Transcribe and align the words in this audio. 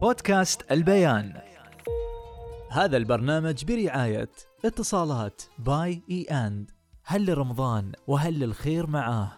بودكاست 0.00 0.72
البيان. 0.72 1.40
هذا 2.70 2.96
البرنامج 2.96 3.64
برعاية 3.64 4.30
اتصالات 4.64 5.42
باي 5.58 6.02
إي 6.10 6.22
أند. 6.22 6.70
هل 7.04 7.26
لرمضان 7.26 7.92
وهل 8.06 8.38
للخير 8.38 8.86
معاه؟ 8.86 9.32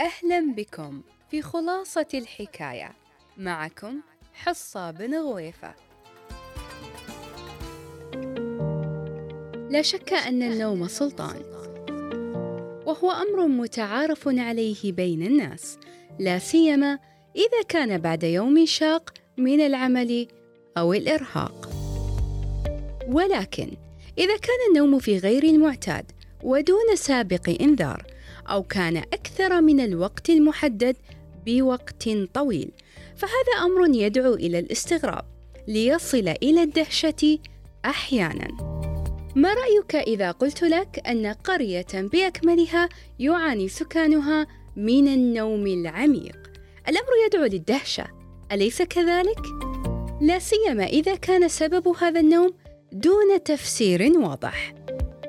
أهلا 0.00 0.54
بكم 0.56 1.02
في 1.30 1.42
خلاصة 1.42 2.06
الحكاية. 2.14 2.92
معكم 3.36 4.00
حصة 4.34 4.90
بن 4.90 5.14
غويفة. 5.14 5.74
لا 9.70 9.82
شك 9.82 10.12
أن 10.12 10.42
النوم 10.42 10.88
سلطان 10.88 11.42
وهو 12.86 13.10
أمر 13.10 13.46
متعارف 13.46 14.28
عليه 14.28 14.92
بين 14.92 15.22
الناس. 15.22 15.78
لا 16.18 16.38
سيما 16.38 16.98
إذا 17.36 17.62
كان 17.68 17.98
بعد 17.98 18.22
يوم 18.22 18.66
شاق 18.66 19.25
من 19.38 19.60
العمل 19.60 20.26
أو 20.78 20.92
الإرهاق. 20.92 21.70
ولكن 23.08 23.70
إذا 24.18 24.36
كان 24.36 24.58
النوم 24.68 24.98
في 24.98 25.18
غير 25.18 25.44
المعتاد 25.44 26.04
ودون 26.42 26.96
سابق 26.96 27.56
إنذار 27.60 28.06
أو 28.46 28.62
كان 28.62 28.96
أكثر 28.96 29.60
من 29.60 29.80
الوقت 29.80 30.30
المحدد 30.30 30.96
بوقت 31.46 32.08
طويل 32.34 32.70
فهذا 33.16 33.64
أمر 33.64 33.96
يدعو 33.96 34.34
إلى 34.34 34.58
الاستغراب 34.58 35.24
ليصل 35.68 36.28
إلى 36.42 36.62
الدهشة 36.62 37.38
أحيانا. 37.84 38.48
ما 39.36 39.54
رأيك 39.54 39.96
إذا 39.96 40.30
قلت 40.30 40.62
لك 40.62 41.02
أن 41.08 41.26
قرية 41.26 41.86
بأكملها 41.94 42.88
يعاني 43.18 43.68
سكانها 43.68 44.46
من 44.76 45.08
النوم 45.08 45.66
العميق؟ 45.66 46.36
الأمر 46.88 47.10
يدعو 47.26 47.44
للدهشة 47.44 48.06
أليس 48.52 48.82
كذلك؟ 48.82 49.42
لا 50.20 50.38
سيما 50.38 50.84
إذا 50.84 51.14
كان 51.14 51.48
سبب 51.48 51.88
هذا 51.88 52.20
النوم 52.20 52.50
دون 52.92 53.42
تفسير 53.44 54.18
واضح. 54.18 54.74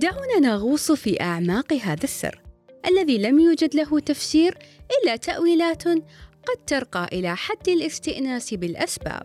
دعونا 0.00 0.38
نغوص 0.40 0.92
في 0.92 1.20
أعماق 1.20 1.72
هذا 1.72 2.04
السر. 2.04 2.42
الذي 2.86 3.18
لم 3.18 3.40
يوجد 3.40 3.74
له 3.74 4.00
تفسير 4.00 4.58
إلا 5.02 5.16
تأويلات 5.16 5.88
قد 6.46 6.64
ترقى 6.66 7.08
إلى 7.12 7.36
حد 7.36 7.68
الاستئناس 7.68 8.54
بالأسباب. 8.54 9.22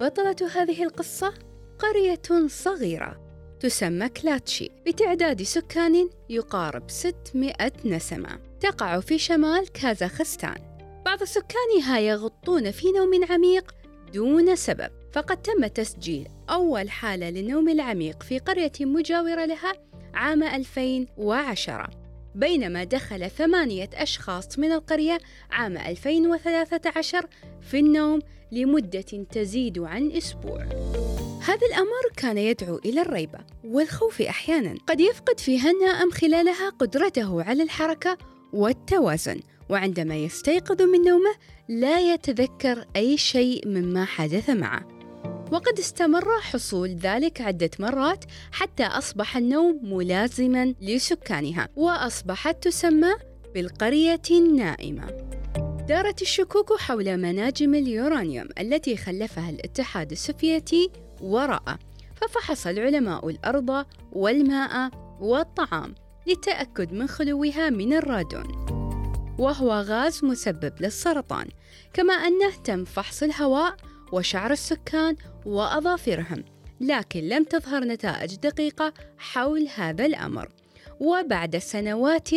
بطلة 0.00 0.36
هذه 0.54 0.82
القصة 0.82 1.34
قرية 1.78 2.46
صغيرة 2.46 3.20
تسمى 3.60 4.08
كلاتشي 4.08 4.70
بتعداد 4.86 5.42
سكان 5.42 6.08
يقارب 6.28 6.90
600 6.90 7.54
نسمة 7.84 8.38
تقع 8.60 9.00
في 9.00 9.18
شمال 9.18 9.72
كازاخستان. 9.72 10.71
بعض 11.04 11.24
سكانها 11.24 11.98
يغطون 11.98 12.70
في 12.70 12.92
نوم 12.92 13.24
عميق 13.30 13.74
دون 14.14 14.56
سبب 14.56 14.90
فقد 15.12 15.42
تم 15.42 15.66
تسجيل 15.66 16.28
أول 16.50 16.90
حالة 16.90 17.30
للنوم 17.30 17.68
العميق 17.68 18.22
في 18.22 18.38
قرية 18.38 18.72
مجاورة 18.80 19.44
لها 19.44 19.72
عام 20.14 20.42
2010 20.42 21.90
بينما 22.34 22.84
دخل 22.84 23.30
ثمانية 23.30 23.90
أشخاص 23.94 24.58
من 24.58 24.72
القرية 24.72 25.18
عام 25.50 25.76
2013 25.76 27.26
في 27.60 27.78
النوم 27.78 28.20
لمدة 28.52 29.26
تزيد 29.30 29.78
عن 29.78 30.10
أسبوع. 30.10 30.64
هذا 31.42 31.66
الأمر 31.66 32.12
كان 32.16 32.38
يدعو 32.38 32.76
إلى 32.84 33.00
الريبة 33.00 33.38
والخوف 33.64 34.22
أحيانا 34.22 34.74
قد 34.86 35.00
يفقد 35.00 35.40
فيها 35.40 35.70
النائم 35.70 36.10
خلالها 36.10 36.70
قدرته 36.70 37.42
على 37.42 37.62
الحركة 37.62 38.18
والتوازن 38.52 39.40
وعندما 39.72 40.16
يستيقظ 40.16 40.82
من 40.82 41.02
نومه 41.02 41.34
لا 41.68 42.00
يتذكر 42.14 42.84
أي 42.96 43.16
شيء 43.16 43.68
مما 43.68 44.04
حدث 44.04 44.50
معه. 44.50 44.88
وقد 45.52 45.78
استمر 45.78 46.40
حصول 46.40 46.88
ذلك 46.88 47.40
عدة 47.40 47.70
مرات 47.78 48.24
حتى 48.52 48.84
أصبح 48.84 49.36
النوم 49.36 49.80
ملازما 49.82 50.74
لسكانها 50.80 51.68
وأصبحت 51.76 52.62
تسمى 52.62 53.12
بالقرية 53.54 54.22
النائمة. 54.30 55.06
دارت 55.88 56.22
الشكوك 56.22 56.72
حول 56.72 57.16
مناجم 57.16 57.74
اليورانيوم 57.74 58.48
التي 58.60 58.96
خلفها 58.96 59.50
الاتحاد 59.50 60.10
السوفيتي 60.10 60.90
وراءه 61.20 61.78
ففحص 62.14 62.66
العلماء 62.66 63.28
الأرض 63.28 63.86
والماء 64.12 64.90
والطعام 65.20 65.94
للتأكد 66.26 66.92
من 66.92 67.06
خلوها 67.06 67.70
من 67.70 67.92
الرادون. 67.92 68.71
وهو 69.42 69.72
غاز 69.72 70.24
مسبب 70.24 70.72
للسرطان 70.80 71.46
كما 71.92 72.14
أنه 72.14 72.50
تم 72.64 72.84
فحص 72.84 73.22
الهواء 73.22 73.76
وشعر 74.12 74.50
السكان 74.50 75.16
وأظافرهم 75.46 76.44
لكن 76.80 77.20
لم 77.20 77.44
تظهر 77.44 77.84
نتائج 77.84 78.34
دقيقة 78.34 78.92
حول 79.18 79.68
هذا 79.74 80.06
الأمر. 80.06 80.48
وبعد 81.00 81.58
سنوات 81.58 82.30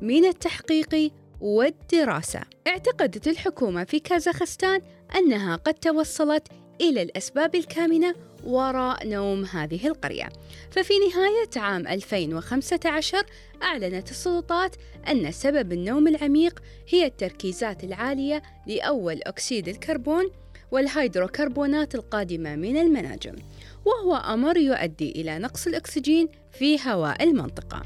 من 0.00 0.24
التحقيق 0.24 1.12
والدراسة 1.40 2.40
اعتقدت 2.66 3.28
الحكومة 3.28 3.84
في 3.84 3.98
كازاخستان 3.98 4.80
أنها 5.16 5.56
قد 5.56 5.74
توصلت 5.74 6.48
إلى 6.80 7.02
الأسباب 7.02 7.54
الكامنة 7.54 8.14
وراء 8.44 9.08
نوم 9.08 9.44
هذه 9.44 9.86
القرية. 9.86 10.28
ففي 10.70 10.92
نهاية 10.98 11.64
عام 11.64 11.86
2015 11.86 13.26
أعلنت 13.62 14.10
السلطات 14.10 14.76
أن 15.08 15.32
سبب 15.32 15.72
النوم 15.72 16.08
العميق 16.08 16.62
هي 16.88 17.06
التركيزات 17.06 17.84
العالية 17.84 18.42
لأول 18.66 19.20
أكسيد 19.22 19.68
الكربون 19.68 20.30
والهيدروكربونات 20.70 21.94
القادمة 21.94 22.56
من 22.56 22.76
المناجم 22.76 23.36
وهو 23.84 24.16
أمر 24.16 24.56
يؤدي 24.56 25.10
إلى 25.10 25.38
نقص 25.38 25.66
الأكسجين 25.66 26.28
في 26.52 26.78
هواء 26.86 27.22
المنطقة. 27.22 27.82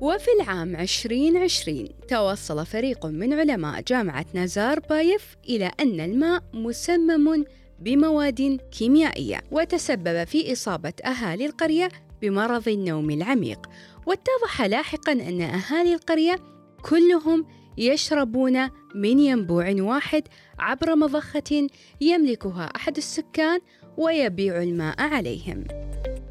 وفي 0.00 0.28
العام 0.40 0.76
2020 0.76 1.88
توصل 2.08 2.66
فريق 2.66 3.06
من 3.06 3.32
علماء 3.32 3.80
جامعة 3.80 4.26
نزارباييف 4.34 5.36
إلى 5.48 5.70
أن 5.80 6.00
الماء 6.00 6.42
مسمم 6.52 7.44
بمواد 7.80 8.60
كيميائية 8.78 9.40
وتسبب 9.50 10.24
في 10.24 10.52
إصابة 10.52 10.92
أهالي 11.04 11.46
القرية 11.46 11.88
بمرض 12.22 12.68
النوم 12.68 13.10
العميق. 13.10 13.66
واتضح 14.06 14.62
لاحقا 14.62 15.12
أن 15.12 15.40
أهالي 15.40 15.94
القرية 15.94 16.36
كلهم 16.82 17.46
يشربون 17.78 18.68
من 18.94 19.18
ينبوع 19.18 19.74
واحد 19.78 20.22
عبر 20.58 20.96
مضخة 20.96 21.68
يملكها 22.00 22.64
أحد 22.76 22.96
السكان 22.96 23.60
ويبيع 23.96 24.62
الماء 24.62 25.02
عليهم. 25.02 25.64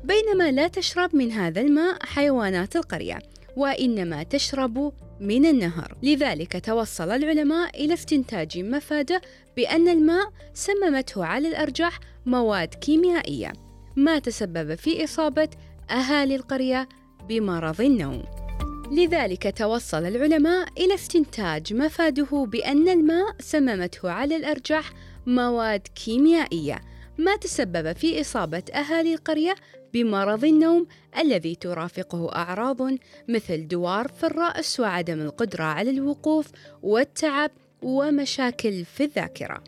بينما 0.04 0.52
لا 0.52 0.68
تشرب 0.68 1.16
من 1.16 1.32
هذا 1.32 1.62
الماء 1.62 2.06
حيوانات 2.06 2.76
القرية 2.76 3.20
وإنما 3.58 4.24
تشرب 4.24 4.94
من 5.20 5.46
النهر. 5.46 5.98
لذلك 6.04 6.66
توصل 6.66 7.12
العلماء 7.12 7.86
إلى 7.86 7.94
استنتاج 7.94 8.60
مفادة 8.60 9.22
بأن 9.56 9.88
الماء 9.88 10.32
سممته 10.54 11.26
على 11.26 11.48
الأرجح 11.48 12.00
مواد 12.26 12.68
كيميائية 12.68 13.54
ما 13.96 14.20
تسبب 14.20 14.76
في 14.76 15.04
إصابة 15.04 15.50
أهالي 15.90 16.36
القرية 16.36 16.90
بمرض 17.30 17.82
النوم. 17.82 18.24
لذلك 18.92 19.58
توصل 19.58 20.06
العلماء 20.06 20.68
إلى 20.78 20.94
استنتاج 20.94 21.74
مفاده 21.74 22.46
بأن 22.46 22.90
الماء 22.90 23.36
سممته 23.40 24.12
على 24.12 24.36
الأرجح 24.36 24.92
مواد 25.28 25.82
كيميائية 26.06 26.82
ما 27.20 27.36
تسبب 27.36 27.94
في 27.94 28.22
إصابة 28.22 28.64
أهالي 28.74 29.14
القرية 29.14 29.56
بمرض 29.94 30.46
النوم 30.46 30.88
الذي 31.18 31.56
ترافقه 31.56 32.36
أعراض 32.36 32.78
مثل 33.28 33.68
دوار 33.68 34.08
في 34.08 34.24
الرأس 34.24 34.80
وعدم 34.80 35.22
القدرة 35.22 35.64
على 35.64 35.90
الوقوف 35.90 36.48
والتعب 36.84 37.52
ومشاكل 37.82 38.86
في 38.86 39.04
الذاكرة. 39.04 39.64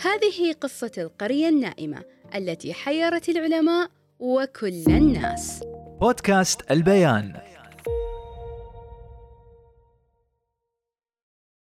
هذه 0.00 0.52
قصة 0.60 0.92
القرية 0.98 1.48
النائمة 1.48 2.04
التي 2.34 2.74
حيرت 2.74 3.28
العلماء 3.28 3.90
وكل 4.18 4.84
الناس. 4.88 5.64
بودكاست 6.00 6.70
البيان 6.70 7.51